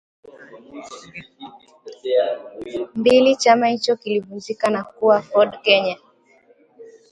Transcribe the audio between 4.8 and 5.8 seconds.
kuwa Ford